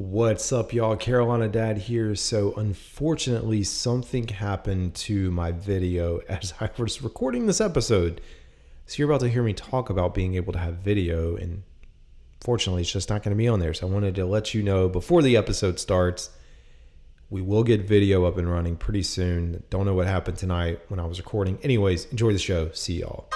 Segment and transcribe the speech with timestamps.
[0.00, 0.96] What's up, y'all?
[0.96, 2.14] Carolina Dad here.
[2.14, 8.22] So, unfortunately, something happened to my video as I was recording this episode.
[8.86, 11.64] So, you're about to hear me talk about being able to have video, and
[12.40, 13.74] fortunately, it's just not going to be on there.
[13.74, 16.30] So, I wanted to let you know before the episode starts,
[17.28, 19.64] we will get video up and running pretty soon.
[19.68, 21.58] Don't know what happened tonight when I was recording.
[21.62, 22.70] Anyways, enjoy the show.
[22.72, 23.28] See y'all.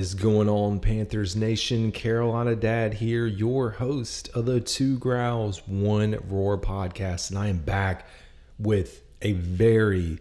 [0.00, 1.92] Is going on, Panthers Nation?
[1.92, 7.28] Carolina Dad here, your host of the Two Growls, One Roar podcast.
[7.28, 8.06] And I am back
[8.58, 10.18] with a very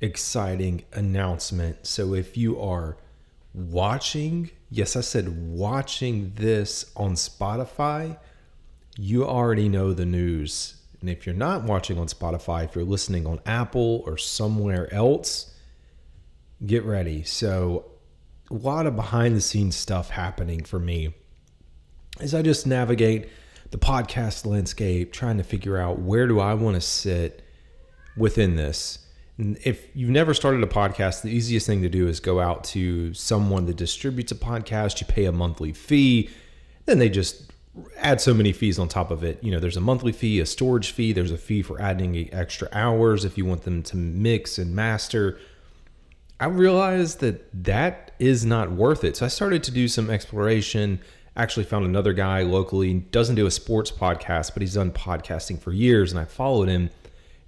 [0.00, 1.86] exciting announcement.
[1.86, 2.96] So if you are
[3.54, 8.18] watching, yes, I said watching this on Spotify,
[8.96, 10.74] you already know the news.
[11.00, 15.54] And if you're not watching on Spotify, if you're listening on Apple or somewhere else,
[16.66, 17.22] get ready.
[17.22, 17.89] So
[18.50, 21.14] a lot of behind the scenes stuff happening for me
[22.18, 23.28] as I just navigate
[23.70, 27.42] the podcast landscape, trying to figure out where do I want to sit
[28.16, 29.06] within this.
[29.38, 32.64] And if you've never started a podcast, the easiest thing to do is go out
[32.64, 35.00] to someone that distributes a podcast.
[35.00, 36.28] You pay a monthly fee,
[36.84, 37.52] then they just
[37.96, 39.42] add so many fees on top of it.
[39.42, 42.68] You know, there's a monthly fee, a storage fee, there's a fee for adding extra
[42.72, 45.38] hours if you want them to mix and master.
[46.38, 49.16] I realized that that is not worth it.
[49.16, 51.00] So I started to do some exploration.
[51.36, 55.72] Actually, found another guy locally, doesn't do a sports podcast, but he's done podcasting for
[55.72, 56.12] years.
[56.12, 56.90] And I followed him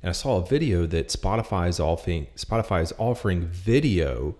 [0.02, 4.34] and I saw a video that Spotify is offering, Spotify is offering video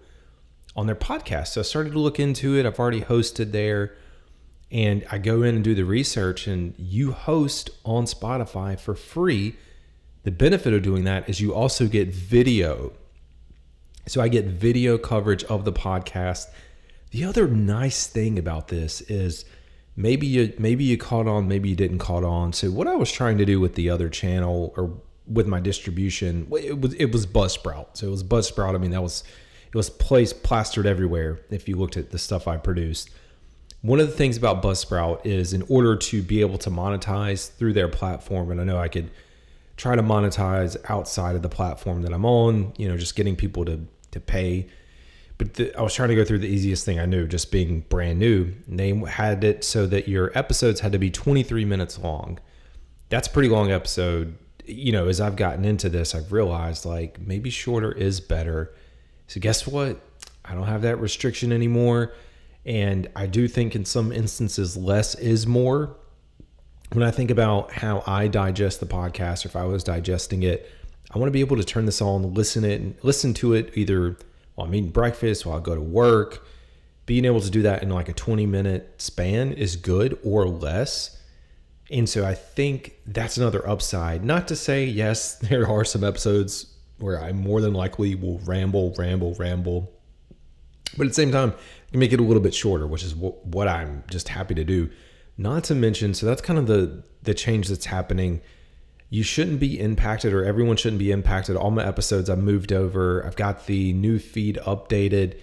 [0.74, 1.48] on their podcast.
[1.48, 2.66] So I started to look into it.
[2.66, 3.94] I've already hosted there.
[4.70, 9.54] And I go in and do the research, and you host on Spotify for free.
[10.24, 12.92] The benefit of doing that is you also get video
[14.06, 16.46] so I get video coverage of the podcast.
[17.10, 19.44] The other nice thing about this is
[19.96, 22.52] maybe you maybe you caught on, maybe you didn't caught on.
[22.52, 26.48] So what I was trying to do with the other channel or with my distribution,
[26.52, 27.96] it was it was Buzzsprout.
[27.96, 28.74] So it was Buzzsprout.
[28.74, 29.24] I mean that was
[29.68, 33.10] it was placed plastered everywhere if you looked at the stuff I produced.
[33.82, 37.72] One of the things about Buzzsprout is in order to be able to monetize through
[37.72, 39.10] their platform, and I know I could
[39.76, 43.64] try to monetize outside of the platform that I'm on, you know, just getting people
[43.64, 43.80] to
[44.12, 44.68] to pay.
[45.38, 47.80] But the, I was trying to go through the easiest thing I knew, just being
[47.88, 48.52] brand new.
[48.68, 52.38] They had it so that your episodes had to be 23 minutes long.
[53.08, 54.38] That's a pretty long episode.
[54.64, 58.74] You know, as I've gotten into this, I've realized like maybe shorter is better.
[59.26, 60.00] So guess what?
[60.44, 62.14] I don't have that restriction anymore.
[62.64, 65.96] And I do think in some instances, less is more
[66.92, 70.70] when I think about how I digest the podcast, or if I was digesting it,
[71.14, 74.16] I want to be able to turn this on, listen it, listen to it either
[74.54, 76.46] while I'm eating breakfast, while I go to work.
[77.04, 81.18] Being able to do that in like a 20 minute span is good or less.
[81.90, 84.24] And so I think that's another upside.
[84.24, 88.94] Not to say, yes, there are some episodes where I more than likely will ramble,
[88.96, 89.92] ramble, ramble.
[90.96, 91.54] But at the same time,
[91.90, 94.90] you make it a little bit shorter, which is what I'm just happy to do.
[95.36, 98.40] Not to mention, so that's kind of the the change that's happening.
[99.12, 101.54] You shouldn't be impacted, or everyone shouldn't be impacted.
[101.54, 103.22] All my episodes I've moved over.
[103.26, 105.38] I've got the new feed updated.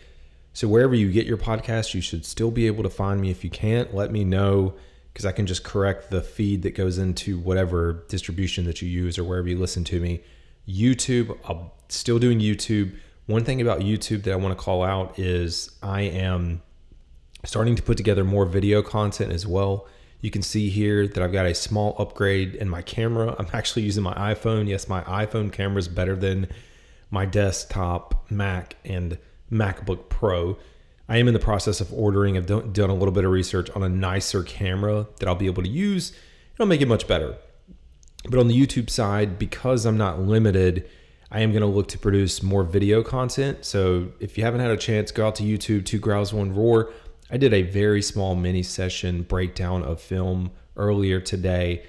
[0.54, 3.30] So wherever you get your podcast, you should still be able to find me.
[3.30, 4.74] If you can't, let me know
[5.14, 9.20] because I can just correct the feed that goes into whatever distribution that you use
[9.20, 10.24] or wherever you listen to me.
[10.68, 12.96] YouTube, I'm still doing YouTube.
[13.28, 16.64] One thing about YouTube that I want to call out is I am
[17.46, 19.88] starting to put together more video content as well.
[20.22, 23.36] You can see here that I've got a small upgrade in my camera.
[23.38, 24.68] I'm actually using my iPhone.
[24.68, 26.48] Yes, my iPhone camera is better than
[27.10, 29.18] my desktop Mac and
[29.52, 30.58] MacBook Pro.
[31.08, 32.38] I am in the process of ordering.
[32.38, 35.48] I've done, done a little bit of research on a nicer camera that I'll be
[35.48, 36.14] able to use.
[36.54, 37.36] It'll make it much better.
[38.30, 40.88] But on the YouTube side, because I'm not limited,
[41.32, 43.66] I am going to look to produce more video content.
[43.66, 46.92] So if you haven't had a chance, go out to YouTube, Two Growls, One Roar.
[47.32, 51.84] I did a very small mini session breakdown of film earlier today.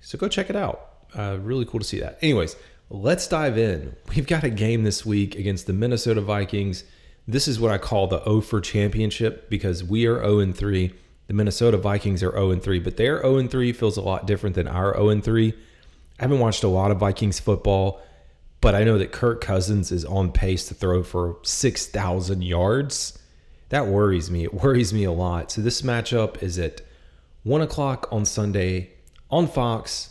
[0.00, 0.90] So go check it out.
[1.16, 2.18] Uh, really cool to see that.
[2.20, 2.56] Anyways,
[2.90, 3.96] let's dive in.
[4.14, 6.84] We've got a game this week against the Minnesota Vikings.
[7.26, 10.92] This is what I call the O for championship because we are 0 and 3.
[11.26, 14.26] The Minnesota Vikings are 0 and 3, but their 0 and 3 feels a lot
[14.26, 15.54] different than our 0 and 3.
[16.18, 18.02] I haven't watched a lot of Vikings football,
[18.60, 23.18] but I know that Kirk Cousins is on pace to throw for 6,000 yards.
[23.70, 24.44] That worries me.
[24.44, 25.50] It worries me a lot.
[25.50, 26.80] So this matchup is at
[27.44, 28.92] 1 o'clock on Sunday
[29.30, 30.10] on Fox.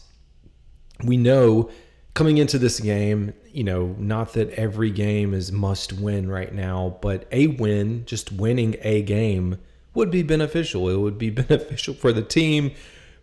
[1.04, 1.70] We know
[2.14, 6.98] coming into this game, you know, not that every game is must win right now,
[7.02, 9.58] but a win, just winning a game
[9.94, 10.90] would be beneficial.
[10.90, 12.72] It would be beneficial for the team,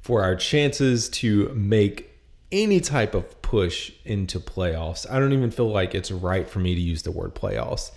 [0.01, 2.11] for our chances to make
[2.53, 5.09] any type of push into playoffs.
[5.09, 7.93] I don't even feel like it's right for me to use the word playoffs.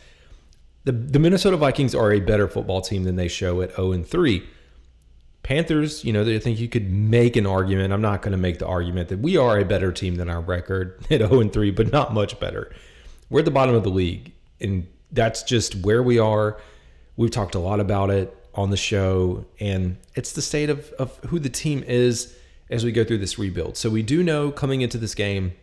[0.86, 4.06] The, the Minnesota Vikings are a better football team than they show at 0 and
[4.06, 4.44] 3.
[5.42, 7.94] Panthers, you know, I think you could make an argument.
[7.94, 10.42] I'm not going to make the argument that we are a better team than our
[10.42, 12.74] record at 0 and 3, but not much better.
[13.30, 16.60] We're at the bottom of the league, and that's just where we are.
[17.16, 21.18] We've talked a lot about it on the show, and it's the state of, of
[21.28, 22.36] who the team is
[22.70, 23.78] as we go through this rebuild.
[23.78, 25.54] So we do know coming into this game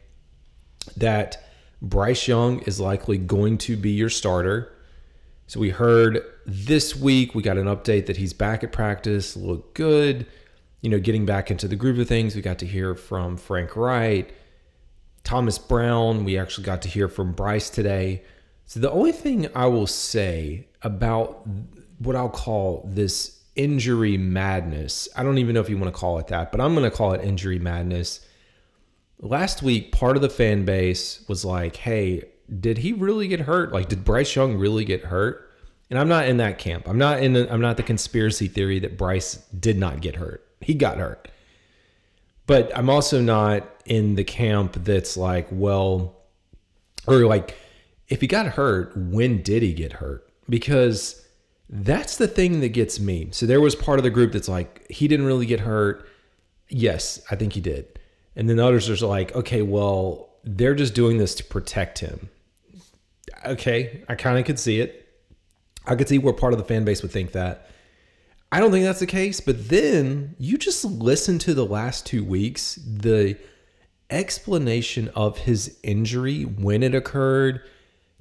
[0.97, 1.45] that
[1.83, 4.73] Bryce Young is likely going to be your starter.
[5.51, 9.75] So we heard this week, we got an update that he's back at practice, looked
[9.75, 10.25] good,
[10.81, 12.37] you know, getting back into the groove of things.
[12.37, 14.33] We got to hear from Frank Reich,
[15.25, 16.23] Thomas Brown.
[16.23, 18.23] We actually got to hear from Bryce today.
[18.67, 21.45] So the only thing I will say about
[21.99, 26.21] what I'll call this injury madness, I don't even know if you want to call
[26.21, 28.25] it that, but I'm going to call it injury madness.
[29.19, 32.23] Last week, part of the fan base was like, hey,
[32.59, 33.73] did he really get hurt?
[33.73, 35.49] Like, did Bryce Young really get hurt?
[35.89, 36.89] And I'm not in that camp.
[36.89, 37.33] I'm not in.
[37.33, 40.47] The, I'm not the conspiracy theory that Bryce did not get hurt.
[40.61, 41.29] He got hurt.
[42.47, 46.17] But I'm also not in the camp that's like, well,
[47.07, 47.57] or like,
[48.09, 50.29] if he got hurt, when did he get hurt?
[50.49, 51.25] Because
[51.69, 53.29] that's the thing that gets me.
[53.31, 56.09] So there was part of the group that's like, he didn't really get hurt.
[56.69, 57.99] Yes, I think he did.
[58.35, 62.29] And then others are like, okay, well, they're just doing this to protect him
[63.45, 65.09] okay, I kind of could see it.
[65.87, 67.69] I could see where part of the fan base would think that.
[68.53, 72.25] I don't think that's the case, but then you just listen to the last two
[72.25, 73.37] weeks, the
[74.11, 77.63] explanation of his injury when it occurred.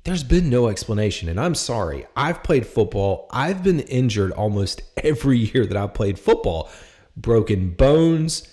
[0.03, 2.05] There's been no explanation, and I'm sorry.
[2.15, 3.27] I've played football.
[3.31, 6.69] I've been injured almost every year that I've played football.
[7.17, 8.47] Broken bones,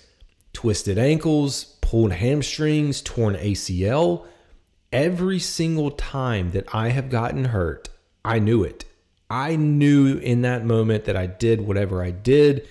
[0.53, 4.25] twisted ankles, pulled hamstrings, torn ACL
[4.91, 7.89] every single time that I have gotten hurt,
[8.23, 8.85] I knew it.
[9.29, 12.67] I knew in that moment that I did whatever I did.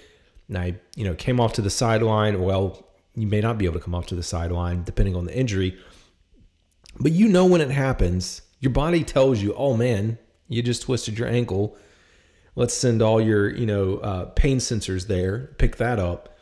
[0.48, 2.40] And I, you know, came off to the sideline.
[2.40, 5.36] Well, you may not be able to come off to the sideline depending on the
[5.36, 5.76] injury.
[6.98, 11.18] But you know when it happens, your body tells you, oh man, you just twisted
[11.18, 11.76] your ankle.
[12.54, 16.38] Let's send all your, you know, uh, pain sensors there, pick that up.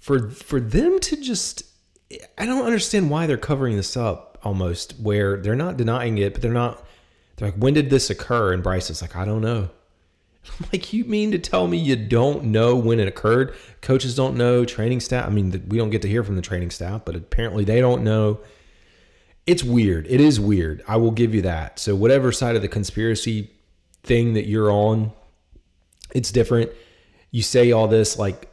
[0.00, 1.62] For for them to just
[2.36, 6.42] I don't understand why they're covering this up almost where they're not denying it, but
[6.42, 6.84] they're not.
[7.36, 8.52] They're like, when did this occur?
[8.52, 9.70] And Bryce is like, I don't know.
[10.60, 13.54] I'm like, you mean to tell me you don't know when it occurred?
[13.80, 15.26] Coaches don't know, training staff.
[15.26, 18.02] I mean, we don't get to hear from the training staff, but apparently they don't
[18.02, 18.40] know.
[19.46, 20.06] It's weird.
[20.08, 20.82] It is weird.
[20.86, 21.78] I will give you that.
[21.78, 23.50] So, whatever side of the conspiracy
[24.02, 25.12] thing that you're on,
[26.14, 26.70] it's different.
[27.30, 28.48] You say all this like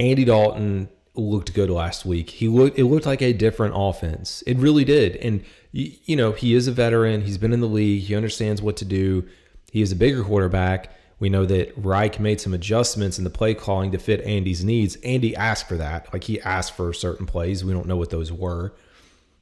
[0.00, 2.30] Andy Dalton looked good last week.
[2.30, 4.42] He looked it looked like a different offense.
[4.46, 5.16] It really did.
[5.16, 7.22] And you know, he is a veteran.
[7.22, 8.04] He's been in the league.
[8.04, 9.26] He understands what to do.
[9.70, 10.90] He is a bigger quarterback.
[11.18, 14.96] We know that Reich made some adjustments in the play calling to fit Andy's needs.
[14.96, 16.12] Andy asked for that.
[16.12, 17.64] Like he asked for certain plays.
[17.64, 18.74] We don't know what those were.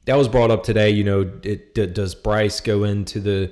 [0.05, 0.89] That was brought up today.
[0.89, 3.51] You know, it, does Bryce go into the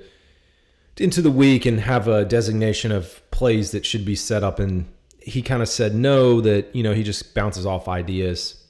[0.98, 4.88] into the week and have a designation of plays that should be set up in
[5.24, 8.64] he kind of said no, that, you know, he just bounces off ideas.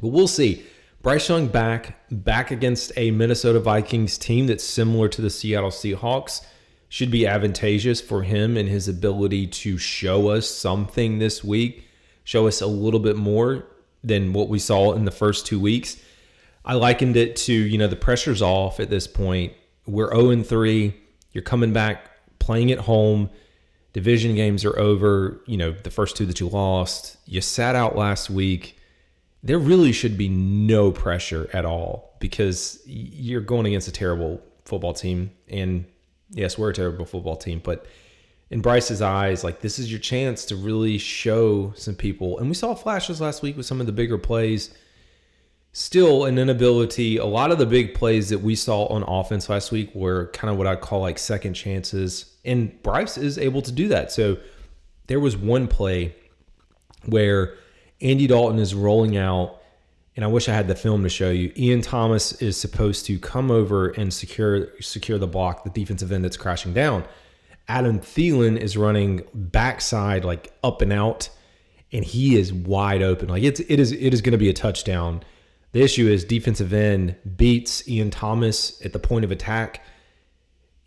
[0.00, 0.64] But we'll see.
[1.02, 6.44] Bryce Young back, back against a Minnesota Vikings team that's similar to the Seattle Seahawks
[6.88, 11.88] should be advantageous for him and his ability to show us something this week,
[12.22, 13.66] show us a little bit more
[14.04, 15.96] than what we saw in the first two weeks.
[16.64, 19.54] I likened it to, you know, the pressure's off at this point.
[19.86, 20.94] We're 0 3.
[21.32, 23.30] You're coming back, playing at home
[23.92, 25.40] division games are over.
[25.46, 28.78] You know, the first two that you lost, you sat out last week.
[29.42, 34.94] There really should be no pressure at all because you're going against a terrible football
[34.94, 35.32] team.
[35.48, 35.84] And
[36.30, 37.86] yes, we're a terrible football team, but
[38.50, 42.38] in Bryce's eyes, like this is your chance to really show some people.
[42.38, 44.72] And we saw flashes last week with some of the bigger plays.
[45.72, 47.16] Still an inability.
[47.16, 50.50] A lot of the big plays that we saw on offense last week were kind
[50.50, 54.12] of what I call like second chances, and Bryce is able to do that.
[54.12, 54.36] So
[55.06, 56.14] there was one play
[57.06, 57.54] where
[58.00, 59.60] Andy Dalton is rolling out,
[60.14, 61.52] and I wish I had the film to show you.
[61.56, 66.24] Ian Thomas is supposed to come over and secure secure the block, the defensive end
[66.24, 67.04] that's crashing down.
[67.68, 71.30] Adam Thielen is running backside, like up and out,
[71.92, 73.28] and he is wide open.
[73.28, 75.22] Like it's it is it is going to be a touchdown.
[75.72, 79.84] The issue is defensive end beats Ian Thomas at the point of attack.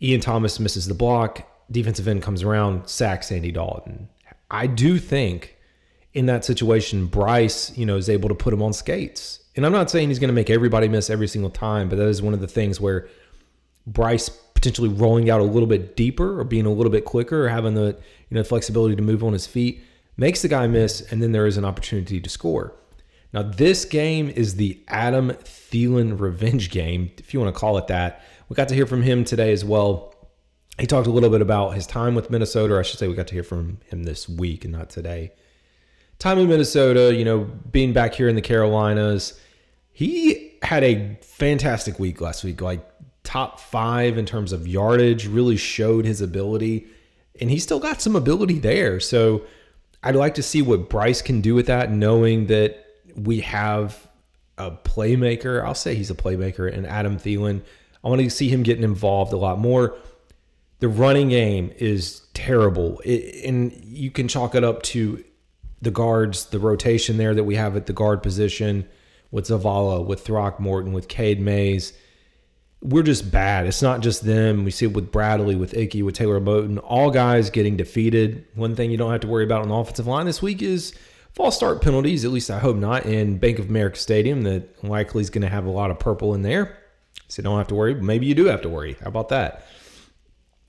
[0.00, 1.46] Ian Thomas misses the block.
[1.70, 4.08] Defensive end comes around, sacks Andy Dalton.
[4.50, 5.56] I do think
[6.14, 9.40] in that situation, Bryce, you know, is able to put him on skates.
[9.56, 12.06] And I'm not saying he's going to make everybody miss every single time, but that
[12.06, 13.08] is one of the things where
[13.86, 17.48] Bryce potentially rolling out a little bit deeper or being a little bit quicker or
[17.48, 17.98] having the
[18.30, 19.82] you know flexibility to move on his feet
[20.16, 22.72] makes the guy miss, and then there is an opportunity to score.
[23.36, 27.86] Now, this game is the Adam Thielen revenge game, if you want to call it
[27.88, 28.22] that.
[28.48, 30.14] We got to hear from him today as well.
[30.78, 33.14] He talked a little bit about his time with Minnesota, or I should say, we
[33.14, 35.32] got to hear from him this week and not today.
[36.18, 37.40] Time in Minnesota, you know,
[37.70, 39.38] being back here in the Carolinas,
[39.92, 42.88] he had a fantastic week last week, like
[43.22, 46.86] top five in terms of yardage, really showed his ability,
[47.38, 48.98] and he still got some ability there.
[48.98, 49.42] So
[50.02, 52.82] I'd like to see what Bryce can do with that, knowing that
[53.16, 54.06] we have
[54.58, 55.64] a playmaker.
[55.64, 57.62] I'll say he's a playmaker, and Adam Thielen.
[58.04, 59.96] I want to see him getting involved a lot more.
[60.78, 65.24] The running game is terrible, it, and you can chalk it up to
[65.80, 68.86] the guards, the rotation there that we have at the guard position
[69.30, 71.92] with Zavala, with Throckmorton, with Cade Mays.
[72.82, 73.66] We're just bad.
[73.66, 74.64] It's not just them.
[74.64, 76.78] We see it with Bradley, with Ickey, with Taylor Moton.
[76.84, 78.46] All guys getting defeated.
[78.54, 80.94] One thing you don't have to worry about on the offensive line this week is
[81.36, 82.24] false start penalties.
[82.24, 84.42] At least I hope not in Bank of America Stadium.
[84.42, 86.78] That likely is going to have a lot of purple in there,
[87.28, 87.94] so don't have to worry.
[87.94, 88.96] Maybe you do have to worry.
[89.00, 89.66] How about that?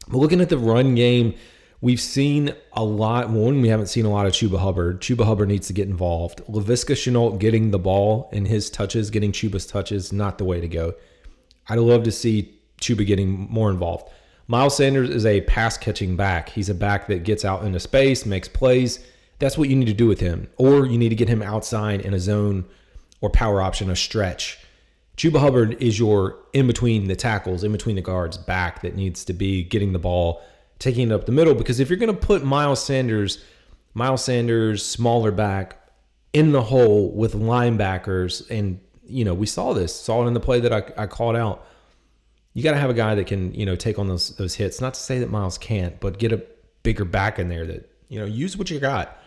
[0.09, 1.36] But looking at the run game,
[1.79, 3.29] we've seen a lot.
[3.29, 5.01] One, we haven't seen a lot of Chuba Hubbard.
[5.01, 6.41] Chuba Hubbard needs to get involved.
[6.47, 10.67] Laviska Shenault getting the ball and his touches, getting Chuba's touches, not the way to
[10.67, 10.93] go.
[11.69, 14.09] I'd love to see Chuba getting more involved.
[14.50, 16.50] Miles Sanders is a pass catching back.
[16.50, 19.05] He's a back that gets out into space, makes plays
[19.39, 20.48] that's what you need to do with him.
[20.58, 22.65] Or you need to get him outside in a zone
[23.22, 24.60] or power option, a stretch.
[25.17, 29.25] Chuba Hubbard is your in between the tackles, in between the guards back that needs
[29.25, 30.41] to be getting the ball,
[30.77, 31.56] taking it up the middle.
[31.56, 33.44] Because if you're going to put Miles Sanders,
[33.96, 35.77] Miles Sanders, smaller back,
[36.34, 40.39] in the hole with linebackers, and you know we saw this, saw it in the
[40.39, 41.65] play that I, I called out.
[42.53, 44.79] You got to have a guy that can you know take on those those hits.
[44.79, 46.44] Not to say that Miles can't, but get a
[46.84, 49.17] bigger back in there that you know use what you got.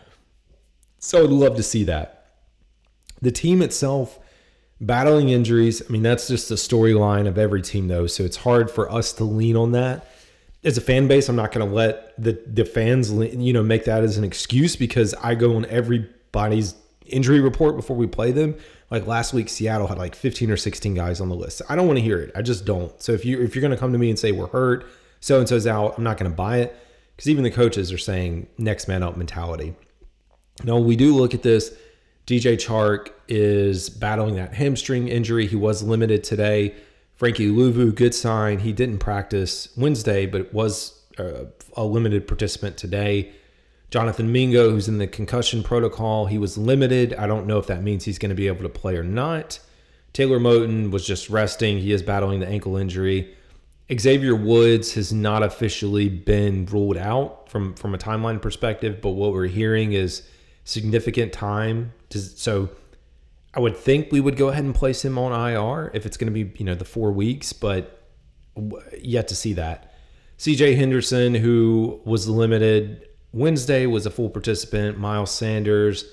[1.00, 2.26] So I'd love to see that.
[3.20, 4.18] The team itself
[4.80, 5.82] battling injuries.
[5.86, 8.06] I mean, that's just the storyline of every team, though.
[8.06, 10.06] So it's hard for us to lean on that.
[10.62, 13.86] As a fan base, I'm not going to let the the fans, you know, make
[13.86, 16.74] that as an excuse because I go on everybody's
[17.06, 18.54] injury report before we play them.
[18.90, 21.62] Like last week, Seattle had like 15 or 16 guys on the list.
[21.68, 22.32] I don't want to hear it.
[22.34, 23.00] I just don't.
[23.02, 24.86] So if you if you're going to come to me and say we're hurt,
[25.20, 26.76] so and so's out, I'm not going to buy it
[27.16, 29.74] because even the coaches are saying next man up mentality.
[30.64, 31.74] Now, we do look at this.
[32.26, 35.46] DJ Chark is battling that hamstring injury.
[35.46, 36.74] He was limited today.
[37.16, 38.60] Frankie Luvu, good sign.
[38.60, 43.32] He didn't practice Wednesday, but was a, a limited participant today.
[43.90, 47.14] Jonathan Mingo, who's in the concussion protocol, he was limited.
[47.14, 49.58] I don't know if that means he's going to be able to play or not.
[50.12, 51.78] Taylor Moton was just resting.
[51.78, 53.34] He is battling the ankle injury.
[53.98, 59.32] Xavier Woods has not officially been ruled out from from a timeline perspective, but what
[59.32, 60.22] we're hearing is
[60.70, 61.92] significant time.
[62.10, 62.70] To, so
[63.52, 66.32] I would think we would go ahead and place him on IR if it's going
[66.32, 68.00] to be, you know, the four weeks, but
[69.00, 69.92] yet to see that.
[70.38, 74.98] CJ Henderson, who was limited Wednesday, was a full participant.
[74.98, 76.04] Miles Sanders,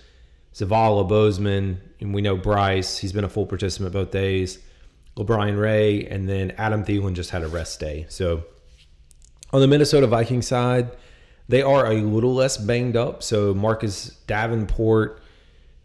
[0.53, 4.59] Zavala Bozeman, and we know Bryce, he's been a full participant both days.
[5.15, 8.05] LaBryan Ray, and then Adam Thielen just had a rest day.
[8.09, 8.43] So
[9.51, 10.91] on the Minnesota Vikings side,
[11.49, 13.23] they are a little less banged up.
[13.23, 15.21] So Marcus Davenport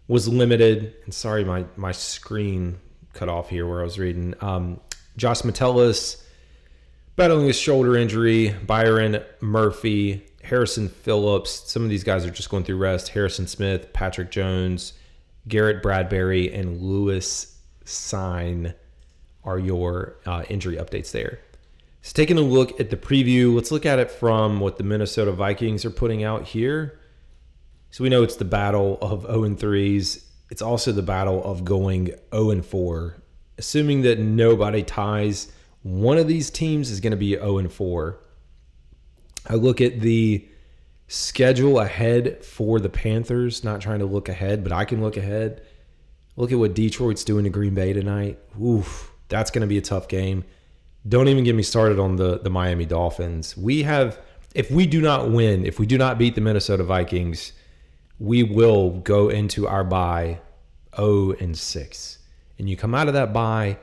[0.09, 0.95] was limited.
[1.05, 2.79] And sorry, my my screen
[3.13, 4.35] cut off here where I was reading.
[4.41, 4.81] Um,
[5.17, 6.27] Josh Metellus
[7.17, 8.55] battling a shoulder injury.
[8.67, 11.71] Byron Murphy, Harrison Phillips.
[11.71, 13.09] Some of these guys are just going through rest.
[13.11, 14.95] Harrison Smith, Patrick Jones,
[15.47, 18.75] Garrett Bradbury, and Lewis Cine
[19.45, 21.41] are your uh, injury updates there.
[22.11, 25.85] Taking a look at the preview, let's look at it from what the Minnesota Vikings
[25.85, 26.99] are putting out here.
[27.91, 30.25] So we know it's the battle of 0 and 3s.
[30.51, 33.23] it's also the battle of going 0 and 4.
[33.57, 35.51] Assuming that nobody ties,
[35.83, 38.19] one of these teams is going to be 0 and 4.
[39.49, 40.47] I look at the
[41.09, 45.63] schedule ahead for the Panthers, not trying to look ahead, but I can look ahead.
[46.37, 48.39] Look at what Detroit's doing to Green Bay tonight.
[48.61, 50.45] Oof, that's going to be a tough game.
[51.07, 53.57] Don't even get me started on the the Miami Dolphins.
[53.57, 54.19] We have
[54.55, 57.53] if we do not win, if we do not beat the Minnesota Vikings,
[58.19, 60.41] we will go into our bye
[60.97, 62.19] 0 and 6.
[62.59, 63.79] And you come out of that bye,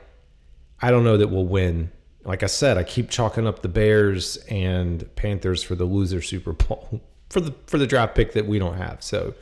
[0.80, 1.90] I don't know that we'll win.
[2.24, 6.52] Like I said, I keep chalking up the Bears and Panthers for the loser Super
[6.52, 9.02] Bowl for the for the draft pick that we don't have.
[9.02, 9.34] So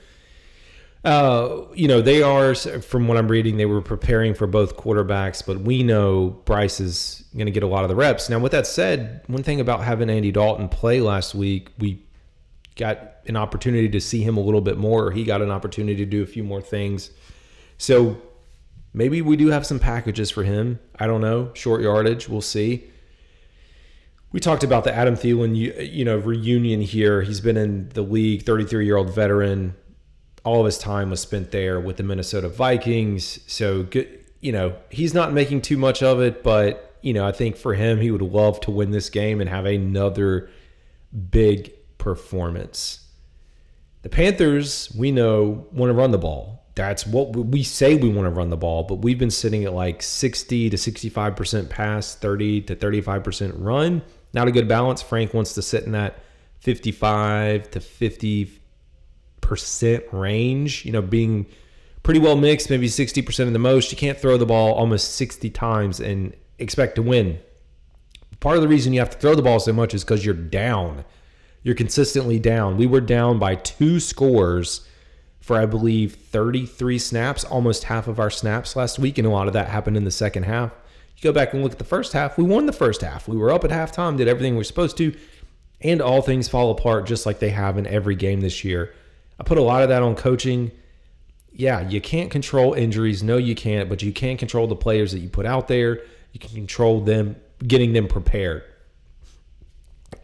[1.05, 5.45] uh, you know, they are, from what I'm reading, they were preparing for both quarterbacks,
[5.47, 8.29] but we know Bryce is going to get a lot of the reps.
[8.29, 12.05] Now, with that said, one thing about having Andy Dalton play last week, we
[12.75, 15.13] got an opportunity to see him a little bit more.
[15.13, 17.11] He got an opportunity to do a few more things.
[17.77, 18.21] So
[18.93, 20.81] maybe we do have some packages for him.
[20.99, 21.53] I don't know.
[21.55, 22.91] Short yardage, we'll see.
[24.33, 27.23] We talked about the Adam Thielen, you know, reunion here.
[27.23, 29.75] He's been in the league, 33 year old veteran
[30.45, 33.41] all of his time was spent there with the Minnesota Vikings.
[33.47, 37.33] So good, you know, he's not making too much of it, but you know, I
[37.33, 40.51] think for him, he would love to win this game and have another
[41.31, 43.07] big performance.
[44.03, 46.65] The Panthers, we know, want to run the ball.
[46.75, 49.73] That's what we say we want to run the ball, but we've been sitting at
[49.73, 54.03] like 60 to 65% pass, 30 to 35% run.
[54.33, 55.03] Not a good balance.
[55.03, 56.23] Frank wants to sit in that
[56.61, 58.61] 55 to 50
[59.49, 61.47] percent range, you know, being
[62.03, 63.91] pretty well mixed, maybe 60% of the most.
[63.91, 67.41] You can't throw the ball almost 60 times and expect to win.
[68.41, 70.35] Part of the reason you have to throw the ball so much is because you're
[70.35, 71.05] down.
[71.63, 72.77] You're consistently down.
[72.77, 74.87] We were down by two scores
[75.41, 79.19] for, I believe, 33 snaps, almost half of our snaps last week.
[79.19, 80.73] And a lot of that happened in the second half.
[81.17, 83.27] You go back and look at the first half, we won the first half.
[83.27, 85.17] We were up at halftime, did everything we are supposed to,
[85.81, 88.95] and all things fall apart just like they have in every game this year.
[89.39, 90.71] I put a lot of that on coaching.
[91.53, 93.23] Yeah, you can't control injuries.
[93.23, 96.03] No, you can't, but you can control the players that you put out there.
[96.33, 98.65] You can control them, getting them prepared.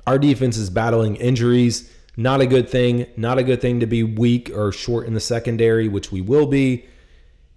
[0.07, 1.90] Our defense is battling injuries.
[2.16, 3.07] Not a good thing.
[3.16, 6.46] Not a good thing to be weak or short in the secondary, which we will
[6.46, 6.87] be.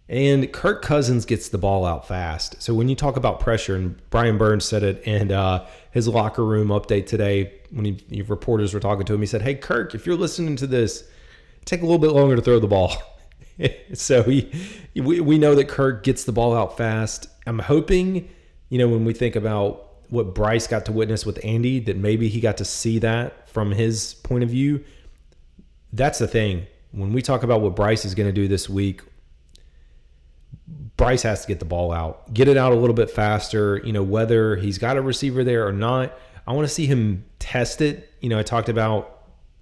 [0.10, 2.62] And Kirk Cousins gets the ball out fast.
[2.62, 6.46] So when you talk about pressure, and Brian Burns said it in uh, his locker
[6.46, 10.06] room update today when he, reporters were talking to him, he said, "Hey Kirk, if
[10.06, 11.04] you're listening to this,
[11.68, 12.96] take a little bit longer to throw the ball.
[13.94, 14.52] so he,
[14.96, 17.28] we, we know that Kirk gets the ball out fast.
[17.46, 18.30] I'm hoping,
[18.70, 22.30] you know, when we think about what Bryce got to witness with Andy, that maybe
[22.30, 24.84] he got to see that from his point of view.
[25.92, 26.66] That's the thing.
[26.92, 29.02] When we talk about what Bryce is going to do this week,
[30.96, 33.82] Bryce has to get the ball out, get it out a little bit faster.
[33.84, 37.26] You know, whether he's got a receiver there or not, I want to see him
[37.40, 38.10] test it.
[38.22, 39.17] You know, I talked about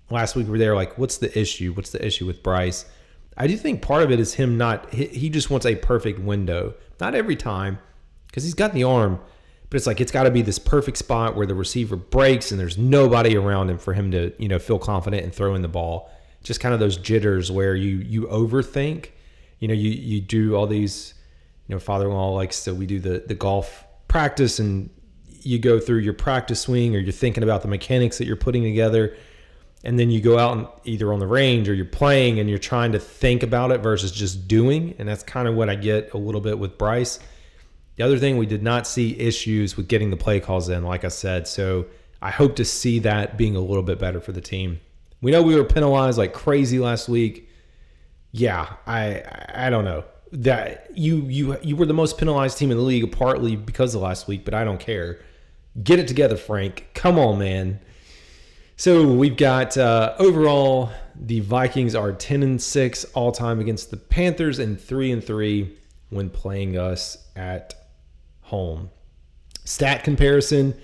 [0.10, 1.74] last week we were there like what's the issue?
[1.74, 2.86] What's the issue with bryce?
[3.38, 6.76] I do think part of it is him not he just wants a perfect window.
[7.00, 7.80] Not every time
[8.28, 9.20] because he's got the arm
[9.70, 12.60] but it's like it's got to be this perfect spot where the receiver breaks and
[12.60, 15.68] there's nobody around him for him to you know feel confident and throw in the
[15.68, 16.10] ball.
[16.44, 19.10] Just kind of those jitters where you you overthink.
[19.60, 21.14] You know you you do all these
[21.68, 24.90] you know father-in-law likes to we do the the golf practice and
[25.42, 28.64] you go through your practice swing or you're thinking about the mechanics that you're putting
[28.64, 29.16] together
[29.86, 32.58] and then you go out and either on the range or you're playing and you're
[32.58, 34.96] trying to think about it versus just doing.
[34.98, 37.20] And that's kind of what i get a little bit with bryce.
[37.96, 41.06] The other thing we did not see issues with getting the play calls in like
[41.06, 41.48] i said.
[41.48, 41.86] So
[42.22, 44.80] i hope to see that being a little bit better for the team.
[45.22, 47.48] We know we were penalized like crazy last week.
[48.32, 50.04] Yeah i i don't know.
[50.32, 54.02] That you you you were the most penalized team in the league partly because of
[54.02, 55.20] last week but i don't care.
[55.84, 56.88] Get it together frank.
[56.96, 57.82] Come on man
[58.76, 63.98] so we've got uh, overall the Vikings are 10 and 6 all time against the
[63.98, 65.76] Panthers and 3 and 3
[66.10, 67.74] when playing us at
[68.42, 68.90] home.
[69.64, 70.76] Stat comparison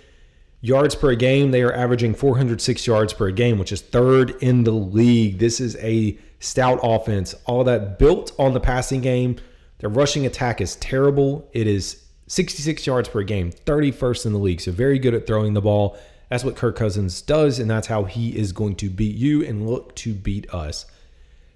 [0.61, 4.71] yards per game, they are averaging 406 yards per game, which is third in the
[4.71, 5.39] league.
[5.39, 9.37] This is a stout offense, all that built on the passing game.
[9.79, 11.49] Their rushing attack is terrible.
[11.53, 14.61] It is 66 yards per game, 31st in the league.
[14.61, 15.97] So very good at throwing the ball.
[16.31, 19.69] That's what Kirk Cousins does, and that's how he is going to beat you and
[19.69, 20.85] look to beat us.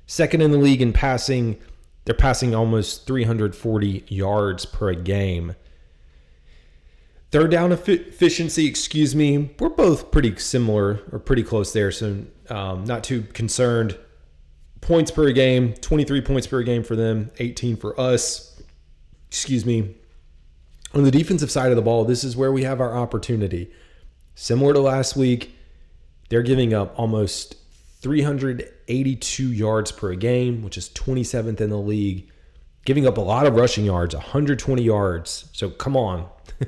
[0.06, 1.58] Second in the league in passing,
[2.04, 5.56] they're passing almost 340 yards per game.
[7.32, 12.84] Third down efficiency, excuse me, we're both pretty similar or pretty close there, so um,
[12.84, 13.98] not too concerned.
[14.82, 18.62] points per game, 23 points per game for them, 18 for us.
[19.30, 19.96] Excuse me.
[20.94, 23.72] On the defensive side of the ball, this is where we have our opportunity.
[24.36, 25.56] Similar to last week,
[26.30, 27.56] they're giving up almost
[28.02, 32.30] 382 yards per game, which is 27th in the league.
[32.86, 35.50] Giving up a lot of rushing yards, 120 yards.
[35.54, 36.30] So come on.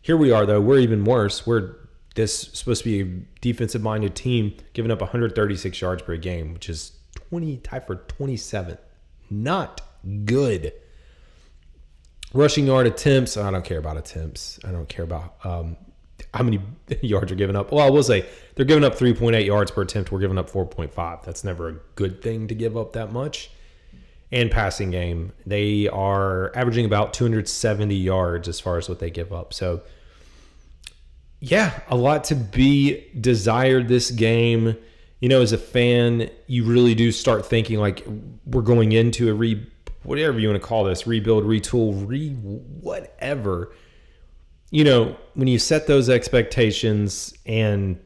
[0.00, 0.60] Here we are, though.
[0.60, 1.46] We're even worse.
[1.46, 1.74] We're
[2.14, 6.68] this supposed to be a defensive minded team, giving up 136 yards per game, which
[6.68, 6.92] is
[7.28, 8.78] 20 tied for 27th.
[9.30, 9.82] Not
[10.24, 10.72] good.
[12.32, 13.36] Rushing yard attempts.
[13.36, 14.58] I don't care about attempts.
[14.64, 15.76] I don't care about um,
[16.38, 16.60] how many
[17.02, 17.72] yards are given up.
[17.72, 18.24] Well, I will say
[18.54, 20.12] they're giving up 3.8 yards per attempt.
[20.12, 21.24] We're giving up 4.5.
[21.24, 23.50] That's never a good thing to give up that much.
[24.30, 29.32] And passing game, they are averaging about 270 yards as far as what they give
[29.32, 29.52] up.
[29.52, 29.80] So,
[31.40, 34.76] yeah, a lot to be desired this game.
[35.20, 38.06] You know, as a fan, you really do start thinking like
[38.46, 39.66] we're going into a re
[40.04, 43.72] whatever you want to call this rebuild, retool, re whatever
[44.70, 47.98] you know, when you set those expectations and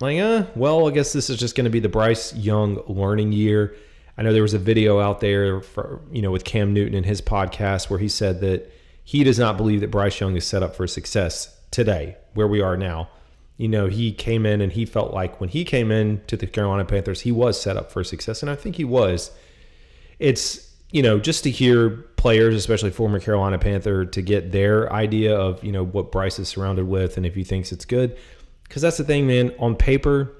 [0.00, 3.32] like, uh, well, I guess this is just going to be the Bryce Young learning
[3.32, 3.74] year.
[4.16, 7.06] I know there was a video out there for, you know, with Cam Newton and
[7.06, 8.72] his podcast where he said that
[9.04, 12.60] he does not believe that Bryce Young is set up for success today, where we
[12.60, 13.08] are now.
[13.56, 16.46] You know, he came in and he felt like when he came in to the
[16.46, 18.42] Carolina Panthers, he was set up for success.
[18.42, 19.32] And I think he was.
[20.18, 25.34] It's you know, just to hear players, especially former Carolina Panther, to get their idea
[25.34, 28.18] of, you know, what Bryce is surrounded with and if he thinks it's good.
[28.64, 29.54] Because that's the thing, man.
[29.58, 30.36] On paper,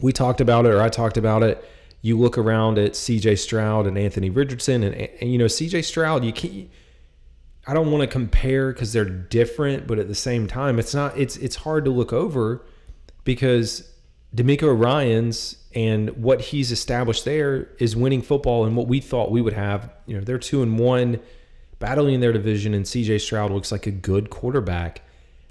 [0.00, 1.62] we talked about it, or I talked about it.
[2.00, 6.24] You look around at CJ Stroud and Anthony Richardson, and, and you know, CJ Stroud,
[6.24, 6.70] you can't.
[7.66, 11.18] I don't want to compare because they're different, but at the same time, it's not.
[11.18, 12.64] It's it's hard to look over
[13.24, 13.90] because
[14.34, 19.40] DeMeco Ryans and what he's established there is winning football and what we thought we
[19.40, 19.90] would have.
[20.06, 21.20] You know, they're two and one,
[21.80, 25.02] battling in their division, and CJ Stroud looks like a good quarterback.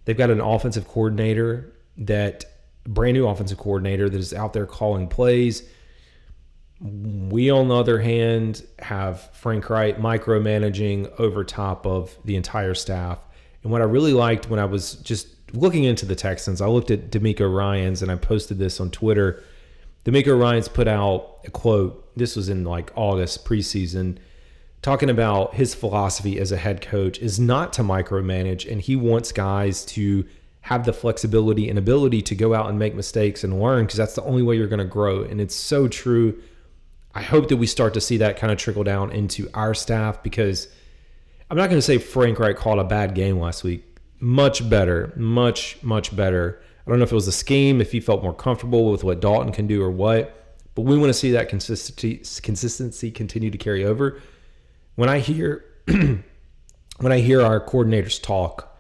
[0.06, 2.46] They've got an offensive coordinator that
[2.86, 5.64] brand new offensive coordinator that is out there calling plays.
[6.80, 13.20] We, on the other hand, have Frank Reich micromanaging over top of the entire staff.
[13.64, 16.92] And what I really liked when I was just looking into the Texans, I looked
[16.92, 19.44] at DeMeco Ryans and I posted this on Twitter.
[20.06, 22.16] DeMeco Ryans put out a quote.
[22.16, 24.18] This was in like August preseason,
[24.82, 29.32] talking about his philosophy as a head coach is not to micromanage, and he wants
[29.32, 30.26] guys to
[30.62, 34.16] have the flexibility and ability to go out and make mistakes and learn because that's
[34.16, 35.24] the only way you're going to grow.
[35.24, 36.42] And it's so true.
[37.16, 40.24] I hope that we start to see that kind of trickle down into our staff
[40.24, 40.68] because
[41.50, 45.12] I'm not going to say Frank Reich called a bad game last week much better,
[45.18, 46.62] much, much better.
[46.86, 49.22] I don't know if it was the scheme, if he felt more comfortable with what
[49.22, 50.44] Dalton can do or what,
[50.76, 54.22] but we want to see that consistency consistency continue to carry over.
[54.96, 56.24] When I hear when
[57.12, 58.78] I hear our coordinators talk,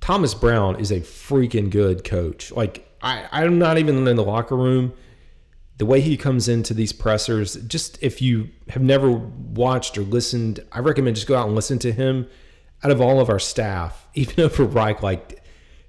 [0.00, 2.50] Thomas Brown is a freaking good coach.
[2.50, 4.92] Like I, I'm not even in the locker room.
[5.76, 10.60] The way he comes into these pressers, just if you have never watched or listened,
[10.72, 12.28] I recommend just go out and listen to him
[12.82, 15.43] out of all of our staff, even over Reich, like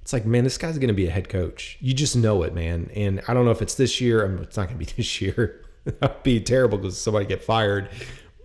[0.06, 1.80] it's like, man, this guy's going to be a head coach.
[1.82, 2.92] You just know it, man.
[2.94, 4.24] And I don't know if it's this year.
[4.24, 5.66] I mean, it's not going to be this year.
[5.84, 7.90] That'd be terrible because somebody get fired.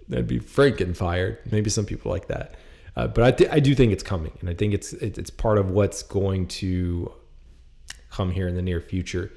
[0.08, 1.36] That'd be freaking fired.
[1.52, 2.54] Maybe some people like that.
[2.96, 5.58] Uh, but I, th- I do think it's coming, and I think it's it's part
[5.58, 7.12] of what's going to
[8.10, 9.30] come here in the near future.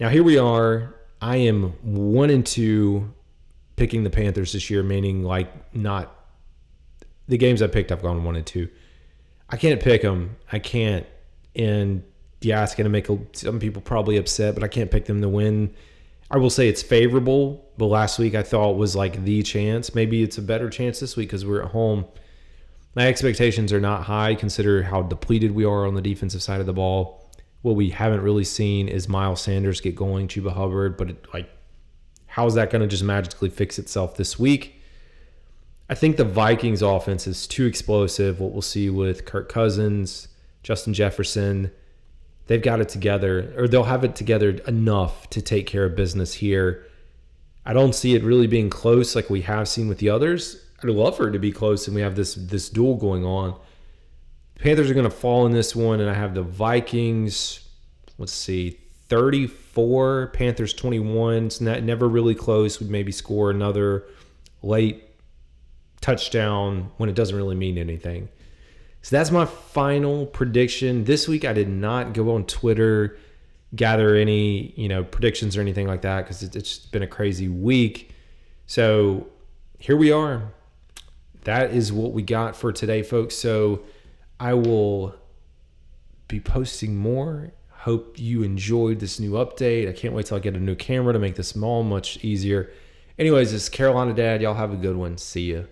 [0.00, 0.96] Now here we are.
[1.22, 3.14] I am one and two
[3.76, 6.14] picking the Panthers this year, meaning like not
[7.28, 8.68] the games I picked, I've gone one and two.
[9.48, 10.36] I can't pick them.
[10.50, 11.06] I can't.
[11.56, 12.02] And
[12.40, 15.28] yeah, it's going to make some people probably upset, but I can't pick them to
[15.28, 15.74] win.
[16.30, 19.94] I will say it's favorable, but last week I thought was like the chance.
[19.94, 22.06] Maybe it's a better chance this week because we're at home.
[22.94, 24.34] My expectations are not high.
[24.34, 27.28] Consider how depleted we are on the defensive side of the ball.
[27.62, 31.50] What we haven't really seen is Miles Sanders get going, Chuba Hubbard, but it, like,
[32.26, 34.80] how is that going to just magically fix itself this week?
[35.88, 38.38] I think the Vikings offense is too explosive.
[38.38, 40.28] What we'll see with Kirk Cousins,
[40.62, 41.70] Justin Jefferson,
[42.46, 46.34] they've got it together, or they'll have it together enough to take care of business
[46.34, 46.86] here.
[47.64, 50.64] I don't see it really being close like we have seen with the others.
[50.82, 53.58] I'd love for it to be close, and we have this this duel going on.
[54.58, 57.66] Panthers are going to fall in this one, and I have the Vikings.
[58.18, 61.46] Let's see, 34, Panthers 21.
[61.46, 62.78] It's not, never really close.
[62.78, 64.04] Would maybe score another
[64.62, 65.04] late
[66.00, 68.28] touchdown when it doesn't really mean anything.
[69.02, 71.04] So that's my final prediction.
[71.04, 73.18] This week I did not go on Twitter,
[73.74, 78.12] gather any, you know, predictions or anything like that because it's been a crazy week.
[78.66, 79.28] So
[79.78, 80.52] here we are.
[81.44, 83.34] That is what we got for today, folks.
[83.34, 83.82] So
[84.38, 85.14] I will
[86.28, 87.52] be posting more.
[87.70, 89.88] Hope you enjoyed this new update.
[89.88, 92.70] I can't wait till I get a new camera to make this all much easier.
[93.18, 94.42] Anyways, it's Carolina Dad.
[94.42, 95.16] Y'all have a good one.
[95.16, 95.62] See ya.